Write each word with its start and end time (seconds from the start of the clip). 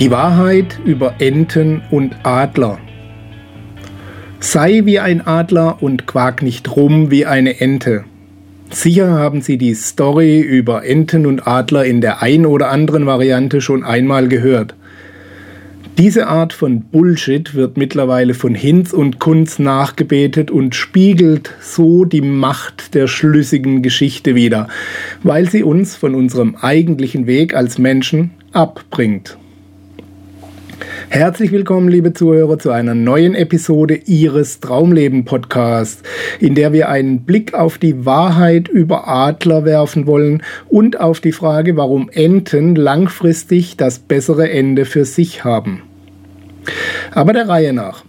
Die 0.00 0.12
Wahrheit 0.12 0.78
über 0.84 1.16
Enten 1.18 1.82
und 1.90 2.14
Adler. 2.22 2.78
Sei 4.38 4.82
wie 4.84 5.00
ein 5.00 5.26
Adler 5.26 5.82
und 5.82 6.06
quak 6.06 6.40
nicht 6.40 6.76
rum 6.76 7.10
wie 7.10 7.26
eine 7.26 7.60
Ente. 7.60 8.04
Sicher 8.70 9.10
haben 9.10 9.40
Sie 9.40 9.58
die 9.58 9.74
Story 9.74 10.38
über 10.40 10.84
Enten 10.84 11.26
und 11.26 11.48
Adler 11.48 11.84
in 11.84 12.00
der 12.00 12.22
ein 12.22 12.46
oder 12.46 12.70
anderen 12.70 13.06
Variante 13.06 13.60
schon 13.60 13.82
einmal 13.82 14.28
gehört. 14.28 14.76
Diese 15.98 16.28
Art 16.28 16.52
von 16.52 16.82
Bullshit 16.82 17.56
wird 17.56 17.76
mittlerweile 17.76 18.34
von 18.34 18.54
Hinz 18.54 18.92
und 18.92 19.18
Kunz 19.18 19.58
nachgebetet 19.58 20.52
und 20.52 20.76
spiegelt 20.76 21.50
so 21.60 22.04
die 22.04 22.20
Macht 22.20 22.94
der 22.94 23.08
schlüssigen 23.08 23.82
Geschichte 23.82 24.36
wider, 24.36 24.68
weil 25.24 25.50
sie 25.50 25.64
uns 25.64 25.96
von 25.96 26.14
unserem 26.14 26.54
eigentlichen 26.54 27.26
Weg 27.26 27.56
als 27.56 27.78
Menschen 27.78 28.30
abbringt. 28.52 29.36
Herzlich 31.10 31.52
willkommen, 31.52 31.88
liebe 31.88 32.12
Zuhörer, 32.12 32.58
zu 32.58 32.70
einer 32.70 32.94
neuen 32.94 33.34
Episode 33.34 33.94
Ihres 33.94 34.60
Traumleben 34.60 35.24
Podcasts, 35.24 36.02
in 36.38 36.54
der 36.54 36.74
wir 36.74 36.90
einen 36.90 37.22
Blick 37.22 37.54
auf 37.54 37.78
die 37.78 38.04
Wahrheit 38.04 38.68
über 38.68 39.08
Adler 39.08 39.64
werfen 39.64 40.06
wollen 40.06 40.42
und 40.68 41.00
auf 41.00 41.20
die 41.20 41.32
Frage, 41.32 41.78
warum 41.78 42.10
Enten 42.10 42.76
langfristig 42.76 43.78
das 43.78 44.00
bessere 44.00 44.50
Ende 44.50 44.84
für 44.84 45.06
sich 45.06 45.44
haben. 45.44 45.82
Aber 47.10 47.32
der 47.32 47.48
Reihe 47.48 47.72
nach. 47.72 48.04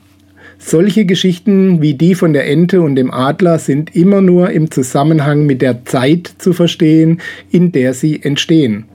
Solche 0.57 1.05
Geschichten 1.05 1.81
wie 1.81 1.93
die 1.93 2.15
von 2.15 2.33
der 2.33 2.49
Ente 2.49 2.81
und 2.81 2.95
dem 2.95 3.11
Adler 3.11 3.59
sind 3.59 3.95
immer 3.95 4.19
nur 4.19 4.49
im 4.49 4.71
Zusammenhang 4.71 5.45
mit 5.45 5.61
der 5.61 5.85
Zeit 5.85 6.29
zu 6.37 6.51
verstehen, 6.51 7.21
in 7.49 7.71
der 7.71 7.93
sie 7.93 8.21
entstehen. 8.21 8.88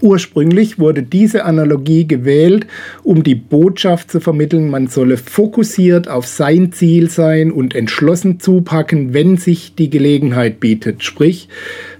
Ursprünglich 0.00 0.78
wurde 0.78 1.02
diese 1.02 1.44
Analogie 1.44 2.06
gewählt, 2.06 2.66
um 3.02 3.22
die 3.22 3.34
Botschaft 3.34 4.10
zu 4.10 4.20
vermitteln, 4.20 4.70
man 4.70 4.86
solle 4.88 5.16
fokussiert 5.16 6.08
auf 6.08 6.26
sein 6.26 6.72
Ziel 6.72 7.10
sein 7.10 7.50
und 7.50 7.74
entschlossen 7.74 8.40
zupacken, 8.40 9.14
wenn 9.14 9.36
sich 9.36 9.74
die 9.74 9.90
Gelegenheit 9.90 10.60
bietet, 10.60 11.04
sprich, 11.04 11.48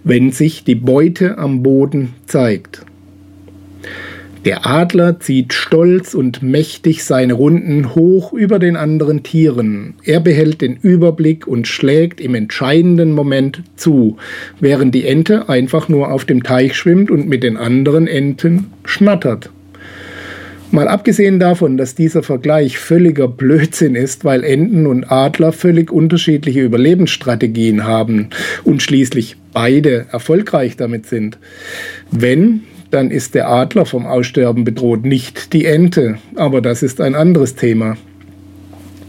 wenn 0.02 0.32
sich 0.32 0.64
die 0.64 0.74
Beute 0.74 1.38
am 1.38 1.62
Boden 1.62 2.14
zeigt. 2.26 2.84
Der 4.44 4.66
Adler 4.66 5.20
zieht 5.20 5.54
stolz 5.54 6.12
und 6.12 6.42
mächtig 6.42 7.04
seine 7.04 7.32
Runden 7.32 7.94
hoch 7.94 8.34
über 8.34 8.58
den 8.58 8.76
anderen 8.76 9.22
Tieren. 9.22 9.94
Er 10.04 10.20
behält 10.20 10.60
den 10.60 10.76
Überblick 10.76 11.46
und 11.46 11.66
schlägt 11.66 12.20
im 12.20 12.34
entscheidenden 12.34 13.12
Moment 13.12 13.62
zu, 13.76 14.18
während 14.60 14.94
die 14.94 15.06
Ente 15.06 15.48
einfach 15.48 15.88
nur 15.88 16.12
auf 16.12 16.26
dem 16.26 16.42
Teich 16.42 16.76
schwimmt 16.76 17.10
und 17.10 17.26
mit 17.26 17.42
den 17.42 17.56
anderen 17.56 18.06
Enten 18.06 18.66
schnattert. 18.84 19.48
Mal 20.70 20.88
abgesehen 20.88 21.38
davon, 21.38 21.78
dass 21.78 21.94
dieser 21.94 22.22
Vergleich 22.22 22.78
völliger 22.78 23.28
Blödsinn 23.28 23.94
ist, 23.94 24.26
weil 24.26 24.44
Enten 24.44 24.86
und 24.86 25.04
Adler 25.10 25.52
völlig 25.52 25.90
unterschiedliche 25.90 26.60
Überlebensstrategien 26.60 27.84
haben 27.84 28.28
und 28.64 28.82
schließlich 28.82 29.36
beide 29.54 30.06
erfolgreich 30.10 30.76
damit 30.76 31.06
sind. 31.06 31.38
Wenn 32.10 32.62
dann 32.94 33.10
ist 33.10 33.34
der 33.34 33.48
Adler 33.48 33.86
vom 33.86 34.06
Aussterben 34.06 34.64
bedroht, 34.64 35.04
nicht 35.04 35.52
die 35.52 35.64
Ente. 35.64 36.18
Aber 36.36 36.60
das 36.60 36.82
ist 36.82 37.00
ein 37.00 37.14
anderes 37.14 37.56
Thema. 37.56 37.96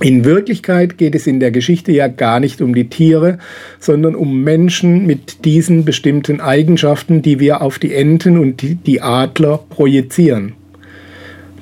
In 0.02 0.26
Wirklichkeit 0.26 0.98
geht 0.98 1.16
es 1.16 1.26
in 1.26 1.40
der 1.40 1.52
Geschichte 1.52 1.92
ja 1.92 2.08
gar 2.08 2.40
nicht 2.40 2.62
um 2.62 2.76
die 2.76 2.90
Tiere, 2.90 3.38
sondern 3.80 4.16
um 4.16 4.44
Menschen 4.44 5.06
mit 5.06 5.46
diesen 5.46 5.86
bestimmten 5.86 6.42
Eigenschaften, 6.42 7.22
die 7.22 7.40
wir 7.40 7.62
auf 7.62 7.80
die 7.80 7.94
Enten 7.94 8.38
und 8.38 8.62
die 8.62 9.02
Adler 9.02 9.60
projizieren. 9.70 10.54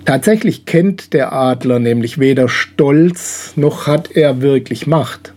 Tatsächlich 0.05 0.65
kennt 0.65 1.13
der 1.13 1.31
Adler 1.31 1.79
nämlich 1.79 2.19
weder 2.19 2.49
Stolz 2.49 3.53
noch 3.55 3.85
hat 3.87 4.11
er 4.15 4.41
wirklich 4.41 4.87
Macht. 4.87 5.33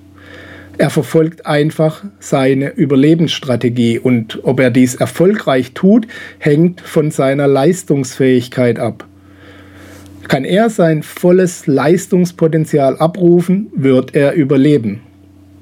Er 0.78 0.90
verfolgt 0.90 1.46
einfach 1.46 2.04
seine 2.20 2.70
Überlebensstrategie 2.70 3.98
und 3.98 4.40
ob 4.42 4.60
er 4.60 4.70
dies 4.70 4.94
erfolgreich 4.94 5.72
tut, 5.72 6.06
hängt 6.38 6.82
von 6.82 7.10
seiner 7.10 7.46
Leistungsfähigkeit 7.46 8.78
ab. 8.78 9.06
Kann 10.28 10.44
er 10.44 10.68
sein 10.68 11.02
volles 11.02 11.66
Leistungspotenzial 11.66 12.98
abrufen, 12.98 13.68
wird 13.74 14.14
er 14.14 14.34
überleben. 14.34 15.00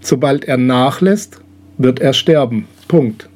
Sobald 0.01 0.47
er 0.47 0.57
nachlässt, 0.57 1.41
wird 1.79 2.01
er 2.01 2.13
sterben. 2.13 2.67
Punkt. 2.89 3.29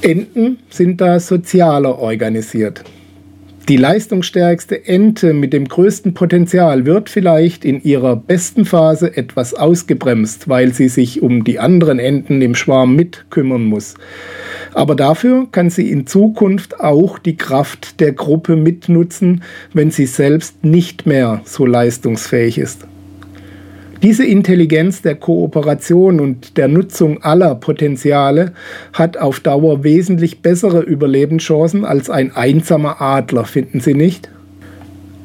Enten 0.00 0.58
sind 0.70 1.00
da 1.00 1.20
sozialer 1.20 1.98
organisiert. 1.98 2.84
Die 3.70 3.76
leistungsstärkste 3.76 4.88
Ente 4.88 5.32
mit 5.32 5.52
dem 5.52 5.68
größten 5.68 6.12
Potenzial 6.12 6.86
wird 6.86 7.08
vielleicht 7.08 7.64
in 7.64 7.80
ihrer 7.80 8.16
besten 8.16 8.64
Phase 8.64 9.16
etwas 9.16 9.54
ausgebremst, 9.54 10.48
weil 10.48 10.74
sie 10.74 10.88
sich 10.88 11.22
um 11.22 11.44
die 11.44 11.60
anderen 11.60 12.00
Enten 12.00 12.42
im 12.42 12.56
Schwarm 12.56 12.96
mitkümmern 12.96 13.64
muss. 13.64 13.94
Aber 14.74 14.96
dafür 14.96 15.46
kann 15.52 15.70
sie 15.70 15.88
in 15.88 16.08
Zukunft 16.08 16.80
auch 16.80 17.20
die 17.20 17.36
Kraft 17.36 18.00
der 18.00 18.10
Gruppe 18.10 18.56
mitnutzen, 18.56 19.44
wenn 19.72 19.92
sie 19.92 20.06
selbst 20.06 20.64
nicht 20.64 21.06
mehr 21.06 21.40
so 21.44 21.64
leistungsfähig 21.64 22.58
ist. 22.58 22.88
Diese 24.02 24.24
Intelligenz 24.24 25.02
der 25.02 25.14
Kooperation 25.14 26.20
und 26.20 26.56
der 26.56 26.68
Nutzung 26.68 27.22
aller 27.22 27.54
Potenziale 27.54 28.52
hat 28.94 29.18
auf 29.18 29.40
Dauer 29.40 29.84
wesentlich 29.84 30.40
bessere 30.40 30.80
Überlebenschancen 30.80 31.84
als 31.84 32.08
ein 32.08 32.34
einsamer 32.34 33.02
Adler, 33.02 33.44
finden 33.44 33.80
Sie 33.80 33.92
nicht? 33.92 34.30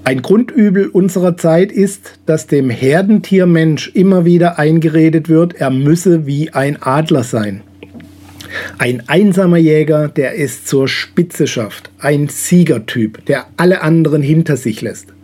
Ein 0.03 0.21
Grundübel 0.21 0.87
unserer 0.87 1.37
Zeit 1.37 1.71
ist, 1.71 2.19
dass 2.25 2.47
dem 2.47 2.69
Herdentier 2.69 3.45
Mensch 3.45 3.91
immer 3.93 4.25
wieder 4.25 4.59
eingeredet 4.59 5.29
wird, 5.29 5.55
er 5.55 5.71
müsse 5.71 6.27
wie 6.27 6.51
ein 6.51 6.77
Adler 6.81 7.23
sein. 7.23 7.61
Ein 8.77 9.03
einsamer 9.07 9.57
Jäger, 9.57 10.09
der 10.09 10.37
es 10.37 10.65
zur 10.65 10.89
Spitze 10.89 11.47
schafft, 11.47 11.89
ein 11.99 12.27
Siegertyp, 12.27 13.25
der 13.25 13.47
alle 13.55 13.81
anderen 13.81 14.21
hinter 14.21 14.57
sich 14.57 14.81
lässt. 14.81 15.14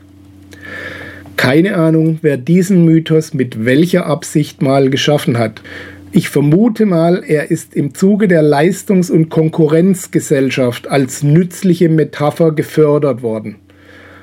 Keine 1.41 1.75
Ahnung, 1.75 2.19
wer 2.21 2.37
diesen 2.37 2.85
Mythos 2.85 3.33
mit 3.33 3.65
welcher 3.65 4.05
Absicht 4.05 4.61
mal 4.61 4.91
geschaffen 4.91 5.39
hat. 5.39 5.63
Ich 6.11 6.29
vermute 6.29 6.85
mal, 6.85 7.23
er 7.25 7.49
ist 7.49 7.73
im 7.75 7.95
Zuge 7.95 8.27
der 8.27 8.43
Leistungs- 8.43 9.09
und 9.09 9.29
Konkurrenzgesellschaft 9.29 10.87
als 10.87 11.23
nützliche 11.23 11.89
Metapher 11.89 12.51
gefördert 12.51 13.23
worden. 13.23 13.55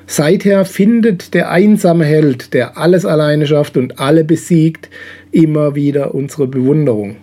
Seither 0.07 0.63
findet 0.63 1.33
der 1.33 1.51
einsame 1.51 2.05
Held, 2.05 2.53
der 2.53 2.77
alles 2.77 3.05
alleine 3.05 3.45
schafft 3.47 3.75
und 3.75 3.99
alle 3.99 4.23
besiegt, 4.23 4.89
immer 5.33 5.75
wieder 5.75 6.15
unsere 6.15 6.47
Bewunderung. 6.47 7.17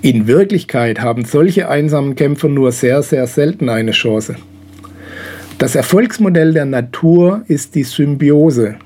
In 0.00 0.26
Wirklichkeit 0.26 1.02
haben 1.02 1.26
solche 1.26 1.68
einsamen 1.68 2.14
Kämpfer 2.14 2.48
nur 2.48 2.72
sehr, 2.72 3.02
sehr 3.02 3.26
selten 3.26 3.68
eine 3.68 3.90
Chance. 3.90 4.36
Das 5.58 5.74
Erfolgsmodell 5.74 6.52
der 6.52 6.66
Natur 6.66 7.42
ist 7.48 7.74
die 7.74 7.82
Symbiose. 7.82 8.76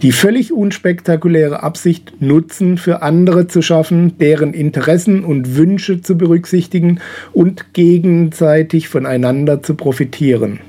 Die 0.00 0.12
völlig 0.12 0.52
unspektakuläre 0.52 1.64
Absicht, 1.64 2.12
Nutzen 2.20 2.78
für 2.78 3.02
andere 3.02 3.48
zu 3.48 3.62
schaffen, 3.62 4.16
deren 4.18 4.54
Interessen 4.54 5.24
und 5.24 5.56
Wünsche 5.56 6.00
zu 6.00 6.16
berücksichtigen 6.16 7.00
und 7.32 7.74
gegenseitig 7.74 8.86
voneinander 8.88 9.60
zu 9.60 9.74
profitieren. 9.74 10.60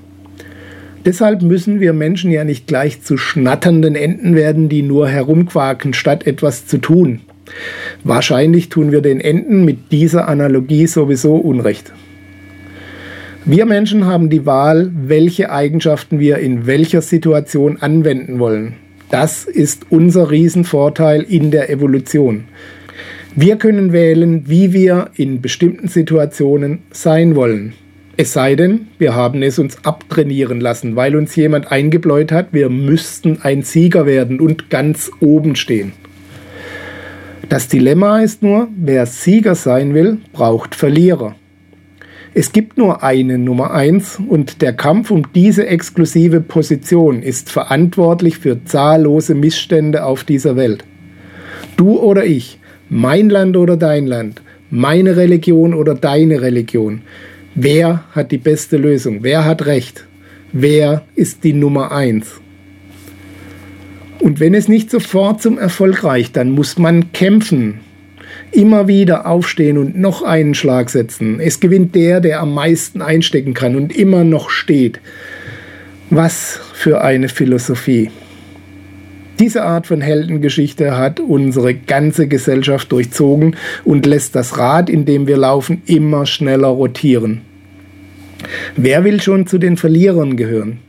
Deshalb 1.06 1.44
müssen 1.44 1.80
wir 1.80 1.94
Menschen 1.94 2.32
ja 2.32 2.44
nicht 2.44 2.66
gleich 2.66 3.04
zu 3.04 3.16
schnatternden 3.16 3.94
Enten 3.94 4.34
werden, 4.34 4.68
die 4.68 4.82
nur 4.82 5.08
herumquaken, 5.08 5.94
statt 5.94 6.26
etwas 6.26 6.66
zu 6.66 6.80
tun. 6.80 7.22
Wahrscheinlich 8.04 8.70
tun 8.70 8.92
wir 8.92 9.02
den 9.02 9.22
Enten 9.22 9.64
mit 9.64 9.92
dieser 9.92 10.28
Analogie 10.28 10.88
sowieso 10.88 11.36
Unrecht. 11.36 11.94
Wir 13.46 13.66
Menschen 13.66 14.06
haben 14.06 14.30
die 14.30 14.46
Wahl, 14.46 14.92
welche 14.94 15.50
Eigenschaften 15.50 16.20
wir 16.20 16.40
in 16.40 16.68
welcher 16.68 17.02
Situation 17.02 17.78
anwenden 17.78 18.38
wollen. 18.38 18.74
Das 19.10 19.46
ist 19.46 19.88
unser 19.90 20.30
Riesenvorteil 20.30 21.22
in 21.24 21.50
der 21.50 21.70
Evolution. 21.70 22.44
Wir 23.36 23.56
können 23.56 23.94
wählen, 23.94 24.44
wie 24.48 24.74
wir 24.74 25.12
in 25.16 25.42
bestimmten 25.42 25.88
Situationen 25.88 26.80
sein 26.92 27.36
wollen. 27.36 27.74
Es 28.18 28.34
sei 28.34 28.56
denn, 28.56 28.88
wir 28.98 29.16
haben 29.16 29.42
es 29.42 29.58
uns 29.58 29.78
abtrainieren 29.86 30.60
lassen, 30.60 30.98
weil 30.98 31.16
uns 31.16 31.36
jemand 31.38 31.72
eingebläut 31.72 32.34
hat, 32.34 32.48
wir 32.52 32.70
müssten 32.70 33.40
ein 33.42 33.64
Sieger 33.64 34.06
werden 34.06 34.42
und 34.42 34.70
ganz 34.70 35.10
oben 35.22 35.56
stehen. 35.56 35.94
Das 37.48 37.70
Dilemma 37.70 38.20
ist 38.20 38.44
nur, 38.44 38.68
wer 38.76 39.06
Sieger 39.06 39.56
sein 39.56 39.94
will, 39.94 40.18
braucht 40.34 40.76
Verlierer. 40.76 41.36
Es 42.34 42.52
gibt 42.52 42.78
nur 42.78 43.04
eine 43.04 43.40
Nummer 43.40 43.72
eins 43.72 44.20
und 44.28 44.62
der 44.62 44.74
Kampf 44.74 45.10
um 45.10 45.34
diese 45.34 45.66
exklusive 45.66 46.42
Position 46.42 47.24
ist 47.24 47.50
verantwortlich 47.50 48.38
für 48.38 48.64
zahllose 48.66 49.34
Missstände 49.34 50.06
auf 50.06 50.24
dieser 50.24 50.56
Welt. 50.56 50.84
Du 51.76 51.98
oder 52.00 52.26
ich, 52.26 52.60
mein 52.90 53.30
Land 53.30 53.58
oder 53.58 53.78
dein 53.78 54.06
Land, 54.06 54.42
meine 54.70 55.18
Religion 55.18 55.74
oder 55.74 55.96
deine 55.96 56.42
Religion. 56.42 57.02
Wer 57.56 58.04
hat 58.12 58.32
die 58.32 58.38
beste 58.38 58.78
Lösung? 58.78 59.20
Wer 59.24 59.46
hat 59.46 59.66
Recht? 59.66 60.06
Wer 60.52 61.04
ist 61.16 61.44
die 61.44 61.54
Nummer 61.54 61.92
eins? 61.92 62.40
Und 64.20 64.40
wenn 64.40 64.54
es 64.54 64.68
nicht 64.68 64.92
sofort 64.92 65.42
zum 65.42 65.58
Erfolg 65.58 66.04
reicht, 66.04 66.38
dann 66.38 66.52
muss 66.52 66.78
man 66.78 67.12
kämpfen. 67.12 67.80
Immer 68.52 68.88
wieder 68.88 69.28
aufstehen 69.28 69.78
und 69.78 69.98
noch 69.98 70.24
einen 70.24 70.56
Schlag 70.56 70.90
setzen. 70.90 71.40
Es 71.40 71.60
gewinnt 71.60 71.94
der, 71.96 72.20
der 72.20 72.40
am 72.40 72.54
meisten 72.54 73.02
einstecken 73.02 73.54
kann 73.54 73.76
und 73.76 73.96
immer 73.96 74.24
noch 74.24 74.50
steht. 74.50 75.00
Was 76.10 76.60
für 76.74 77.02
eine 77.02 77.30
Philosophie. 77.30 78.10
Diese 79.40 79.64
Art 79.64 79.88
von 79.88 80.02
Heldengeschichte 80.02 80.98
hat 80.98 81.22
unsere 81.22 81.74
ganze 81.74 82.28
Gesellschaft 82.28 82.92
durchzogen 82.92 83.56
und 83.86 84.06
lässt 84.06 84.36
das 84.36 84.58
Rad, 84.58 84.90
in 84.90 85.06
dem 85.06 85.28
wir 85.28 85.38
laufen, 85.38 85.82
immer 85.86 86.26
schneller 86.26 86.68
rotieren. 86.68 87.42
Wer 88.76 89.06
will 89.06 89.22
schon 89.22 89.48
zu 89.48 89.58
den 89.58 89.78
Verlierern 89.78 90.36
gehören? 90.36 90.80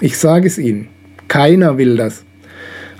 Ich 0.00 0.18
sage 0.18 0.48
es 0.48 0.58
Ihnen, 0.58 0.88
keiner 1.28 1.78
will 1.78 1.96
das. 1.96 2.24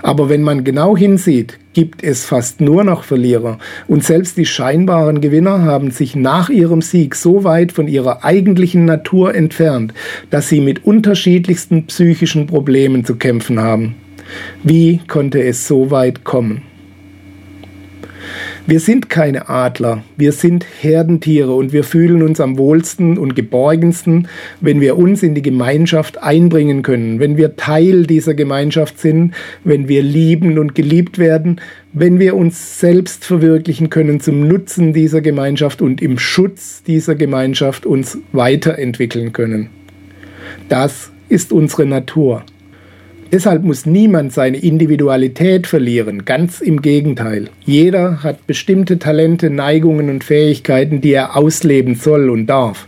Aber 0.01 0.29
wenn 0.29 0.41
man 0.41 0.63
genau 0.63 0.97
hinsieht, 0.97 1.59
gibt 1.73 2.03
es 2.03 2.25
fast 2.25 2.61
nur 2.61 2.83
noch 2.83 3.03
Verlierer. 3.03 3.59
Und 3.87 4.03
selbst 4.03 4.37
die 4.37 4.45
scheinbaren 4.45 5.21
Gewinner 5.21 5.63
haben 5.63 5.91
sich 5.91 6.15
nach 6.15 6.49
ihrem 6.49 6.81
Sieg 6.81 7.15
so 7.15 7.43
weit 7.43 7.71
von 7.71 7.87
ihrer 7.87 8.23
eigentlichen 8.23 8.85
Natur 8.85 9.35
entfernt, 9.35 9.93
dass 10.29 10.49
sie 10.49 10.61
mit 10.61 10.85
unterschiedlichsten 10.85 11.85
psychischen 11.87 12.47
Problemen 12.47 13.05
zu 13.05 13.15
kämpfen 13.15 13.59
haben. 13.59 13.95
Wie 14.63 14.99
konnte 15.07 15.43
es 15.43 15.67
so 15.67 15.91
weit 15.91 16.23
kommen? 16.23 16.72
Wir 18.65 18.79
sind 18.79 19.09
keine 19.09 19.49
Adler, 19.49 20.05
wir 20.15 20.31
sind 20.31 20.65
Herdentiere 20.79 21.53
und 21.53 21.73
wir 21.73 21.83
fühlen 21.83 22.23
uns 22.23 22.39
am 22.39 22.57
wohlsten 22.57 23.17
und 23.17 23.35
geborgensten, 23.35 24.29
wenn 24.61 24.79
wir 24.79 24.97
uns 24.97 25.21
in 25.21 25.35
die 25.35 25.41
Gemeinschaft 25.41 26.23
einbringen 26.23 26.81
können, 26.81 27.19
wenn 27.19 27.35
wir 27.35 27.57
Teil 27.57 28.07
dieser 28.07 28.33
Gemeinschaft 28.33 28.99
sind, 28.99 29.33
wenn 29.65 29.89
wir 29.89 30.01
lieben 30.01 30.57
und 30.59 30.75
geliebt 30.75 31.17
werden, 31.17 31.59
wenn 31.91 32.19
wir 32.19 32.37
uns 32.37 32.79
selbst 32.79 33.25
verwirklichen 33.25 33.89
können 33.89 34.21
zum 34.21 34.47
Nutzen 34.47 34.93
dieser 34.93 35.19
Gemeinschaft 35.19 35.81
und 35.81 36.01
im 36.01 36.17
Schutz 36.17 36.83
dieser 36.83 37.15
Gemeinschaft 37.15 37.85
uns 37.85 38.17
weiterentwickeln 38.31 39.33
können. 39.33 39.71
Das 40.69 41.11
ist 41.27 41.51
unsere 41.51 41.85
Natur. 41.85 42.45
Deshalb 43.33 43.63
muss 43.63 43.87
niemand 43.87 44.31
seine 44.31 44.57
Individualität 44.57 45.65
verlieren, 45.65 46.23
ganz 46.23 46.61
im 46.61 46.83
Gegenteil. 46.83 47.49
Jeder 47.65 48.21
hat 48.21 48.45
bestimmte 48.45 48.99
Talente, 48.99 49.49
Neigungen 49.49 50.11
und 50.11 50.23
Fähigkeiten, 50.23 51.01
die 51.01 51.13
er 51.13 51.35
ausleben 51.35 51.95
soll 51.95 52.29
und 52.29 52.45
darf. 52.45 52.87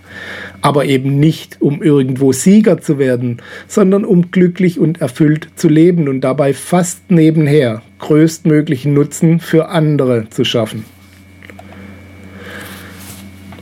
Aber 0.61 0.85
eben 0.85 1.19
nicht, 1.19 1.57
um 1.61 1.81
irgendwo 1.81 2.31
Sieger 2.31 2.79
zu 2.79 2.99
werden, 2.99 3.41
sondern 3.67 4.05
um 4.05 4.29
glücklich 4.29 4.77
und 4.77 5.01
erfüllt 5.01 5.47
zu 5.55 5.67
leben 5.67 6.07
und 6.07 6.21
dabei 6.21 6.53
fast 6.53 7.09
nebenher 7.09 7.81
größtmöglichen 7.97 8.93
Nutzen 8.93 9.39
für 9.39 9.69
andere 9.69 10.29
zu 10.29 10.45
schaffen. 10.45 10.85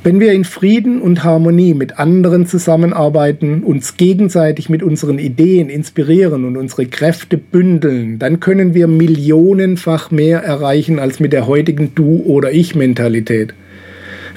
Wenn 0.06 0.20
wir 0.20 0.34
in 0.34 0.44
Frieden 0.44 1.02
und 1.02 1.24
Harmonie 1.24 1.74
mit 1.74 1.98
anderen 1.98 2.46
zusammenarbeiten, 2.46 3.64
uns 3.64 3.96
gegenseitig 3.96 4.68
mit 4.68 4.84
unseren 4.84 5.18
Ideen 5.18 5.70
inspirieren 5.70 6.44
und 6.44 6.58
unsere 6.58 6.88
Kräfte 6.88 7.38
bündeln, 7.38 8.20
dann 8.20 8.42
können 8.42 8.74
wir 8.74 8.88
millionenfach 8.88 10.12
mehr 10.12 10.44
erreichen 10.44 11.00
als 11.00 11.22
mit 11.22 11.32
der 11.32 11.48
heutigen 11.48 11.96
Du- 11.96 12.22
oder 12.26 12.52
Ich-Mentalität. 12.52 13.54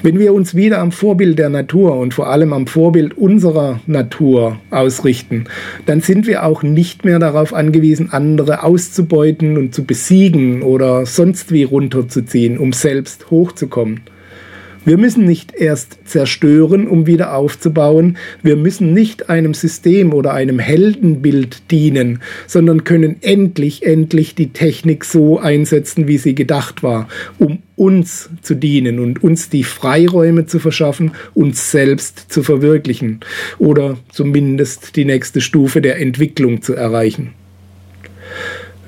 Wenn 0.03 0.19
wir 0.19 0.33
uns 0.33 0.55
wieder 0.55 0.79
am 0.79 0.93
Vorbild 0.93 1.37
der 1.37 1.49
Natur 1.49 1.97
und 1.97 2.13
vor 2.13 2.29
allem 2.29 2.53
am 2.53 2.67
Vorbild 2.67 3.17
unserer 3.17 3.81
Natur 3.87 4.61
ausrichten, 4.71 5.45
dann 5.85 5.99
sind 5.99 6.27
wir 6.27 6.45
auch 6.45 6.63
nicht 6.63 7.03
mehr 7.03 7.19
darauf 7.19 7.53
angewiesen, 7.53 8.13
andere 8.13 8.63
auszubeuten 8.63 9.57
und 9.57 9.75
zu 9.75 9.83
besiegen 9.83 10.61
oder 10.61 11.05
sonst 11.05 11.51
wie 11.51 11.63
runterzuziehen, 11.63 12.57
um 12.57 12.71
selbst 12.71 13.29
hochzukommen. 13.31 13.99
Wir 14.87 14.97
müssen 14.97 15.25
nicht 15.25 15.53
erst 15.53 15.97
zerstören, 16.05 16.87
um 16.87 17.07
wieder 17.07 17.35
aufzubauen. 17.35 18.17
Wir 18.41 18.55
müssen 18.55 18.93
nicht 18.93 19.29
einem 19.29 19.53
System 19.53 20.13
oder 20.13 20.33
einem 20.33 20.59
Heldenbild 20.59 21.69
dienen, 21.71 22.21
sondern 22.47 22.85
können 22.85 23.17
endlich, 23.19 23.85
endlich 23.85 24.33
die 24.33 24.53
Technik 24.53 25.03
so 25.03 25.39
einsetzen, 25.39 26.07
wie 26.07 26.17
sie 26.17 26.35
gedacht 26.35 26.83
war, 26.83 27.09
um 27.37 27.59
uns 27.75 28.29
zu 28.41 28.55
dienen 28.55 28.99
und 28.99 29.21
uns 29.21 29.49
die 29.49 29.65
Freiräume 29.65 30.45
zu 30.45 30.57
verschaffen, 30.57 31.11
uns 31.33 31.69
selbst 31.69 32.31
zu 32.31 32.41
verwirklichen 32.41 33.19
oder 33.57 33.97
zumindest 34.09 34.95
die 34.95 35.03
nächste 35.03 35.41
Stufe 35.41 35.81
der 35.81 35.99
Entwicklung 35.99 36.61
zu 36.61 36.75
erreichen. 36.75 37.33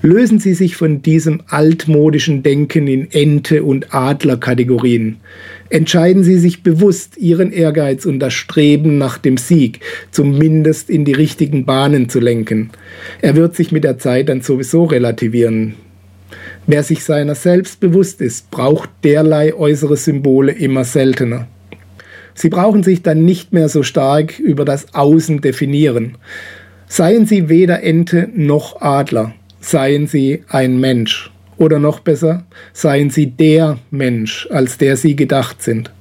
Lösen 0.01 0.39
Sie 0.39 0.53
sich 0.53 0.77
von 0.77 1.01
diesem 1.01 1.41
altmodischen 1.47 2.41
Denken 2.41 2.87
in 2.87 3.11
Ente- 3.11 3.63
und 3.63 3.93
Adlerkategorien. 3.93 5.17
Entscheiden 5.69 6.23
Sie 6.23 6.37
sich 6.37 6.63
bewusst, 6.63 7.17
Ihren 7.17 7.51
Ehrgeiz 7.51 8.05
und 8.05 8.19
das 8.19 8.33
Streben 8.33 8.97
nach 8.97 9.17
dem 9.17 9.35
Sieg 9.35 9.81
zumindest 10.11 10.89
in 10.89 11.03
die 11.03 11.13
richtigen 11.13 11.65
Bahnen 11.65 12.07
zu 12.07 12.21
lenken. 12.21 12.69
Er 13.21 13.35
wird 13.35 13.57
sich 13.57 13.73
mit 13.73 13.83
der 13.83 13.97
Zeit 13.97 14.29
dann 14.29 14.41
sowieso 14.41 14.85
relativieren. 14.85 15.75
Wer 16.65 16.83
sich 16.83 17.03
seiner 17.03 17.35
selbst 17.35 17.81
bewusst 17.81 18.21
ist, 18.21 18.51
braucht 18.51 18.89
derlei 19.03 19.53
äußere 19.53 19.97
Symbole 19.97 20.53
immer 20.53 20.85
seltener. 20.85 21.47
Sie 22.35 22.49
brauchen 22.49 22.83
sich 22.83 23.01
dann 23.01 23.25
nicht 23.25 23.51
mehr 23.51 23.67
so 23.67 23.83
stark 23.83 24.39
über 24.39 24.63
das 24.63 24.93
Außen 24.93 25.41
definieren. 25.41 26.17
Seien 26.87 27.25
Sie 27.25 27.49
weder 27.49 27.83
Ente 27.83 28.29
noch 28.33 28.81
Adler 28.81 29.33
seien 29.69 30.07
Sie 30.07 30.43
ein 30.49 30.79
Mensch. 30.79 31.31
Oder 31.57 31.77
noch 31.77 31.99
besser, 31.99 32.45
seien 32.73 33.09
Sie 33.09 33.27
der 33.27 33.77
Mensch, 33.91 34.47
als 34.49 34.77
der 34.77 34.97
Sie 34.97 35.15
gedacht 35.15 35.61
sind. 35.61 35.91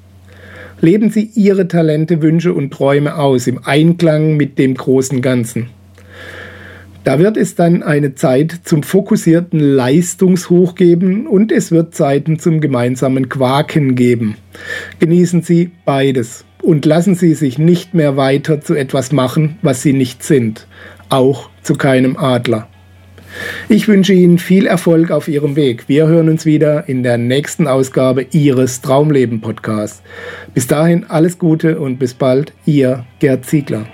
Leben 0.81 1.11
Sie 1.11 1.31
Ihre 1.35 1.67
Talente, 1.69 2.23
Wünsche 2.23 2.55
und 2.55 2.73
Träume 2.73 3.17
aus 3.17 3.47
im 3.47 3.61
Einklang 3.65 4.37
mit 4.37 4.59
dem 4.59 4.75
großen 4.75 5.21
Ganzen. 5.21 5.71
Da 7.05 7.19
wird 7.19 7.37
es 7.37 7.57
dann 7.57 7.83
eine 7.83 8.15
Zeit 8.15 8.61
zum 8.65 8.83
fokussierten 8.83 9.61
Leistungshoch 9.61 10.75
geben 10.75 11.27
und 11.27 11.51
es 11.53 11.73
wird 11.73 11.95
Zeiten 11.95 12.39
zum 12.39 12.61
gemeinsamen 12.61 13.29
Quaken 13.29 13.95
geben. 13.95 14.37
Genießen 14.99 15.43
Sie 15.43 15.71
beides 15.85 16.45
und 16.63 16.85
lassen 16.87 17.15
Sie 17.15 17.35
sich 17.35 17.59
nicht 17.59 17.95
mehr 17.95 18.17
weiter 18.17 18.61
zu 18.61 18.75
etwas 18.75 19.11
machen, 19.11 19.59
was 19.63 19.83
Sie 19.83 19.93
nicht 19.93 20.23
sind, 20.23 20.67
auch 21.09 21.51
zu 21.63 21.75
keinem 21.75 22.17
Adler. 22.17 22.69
Ich 23.69 23.89
wünsche 23.89 24.13
Ihnen 24.13 24.39
viel 24.39 24.67
Erfolg 24.67 25.11
auf 25.11 25.29
Ihrem 25.29 25.57
Weg. 25.57 25.89
Wir 25.89 26.07
hören 26.07 26.29
uns 26.29 26.47
wieder 26.47 26.89
in 26.89 27.03
der 27.03 27.19
nächsten 27.19 27.67
Ausgabe 27.67 28.27
Ihres 28.33 28.81
Traumleben 28.81 29.41
Podcasts. 29.41 30.03
Bis 30.55 30.67
dahin 30.67 31.05
alles 31.09 31.39
Gute 31.39 31.79
und 31.79 31.99
bis 31.99 32.15
bald, 32.15 32.53
Ihr 32.65 33.05
Gerd 33.19 33.45
Ziegler. 33.45 33.87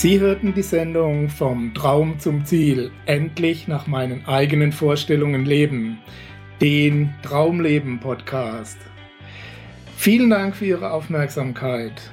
Sie 0.00 0.20
hörten 0.20 0.54
die 0.54 0.62
Sendung 0.62 1.28
Vom 1.28 1.74
Traum 1.74 2.20
zum 2.20 2.44
Ziel, 2.44 2.92
endlich 3.06 3.66
nach 3.66 3.88
meinen 3.88 4.26
eigenen 4.26 4.70
Vorstellungen 4.70 5.44
leben, 5.44 5.98
den 6.60 7.14
Traumleben 7.22 7.98
Podcast. 7.98 8.78
Vielen 9.96 10.30
Dank 10.30 10.54
für 10.54 10.66
Ihre 10.66 10.92
Aufmerksamkeit. 10.92 12.12